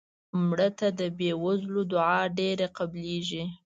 [0.47, 3.43] مړه ته د بې وزلو دعا ډېره قبلیږي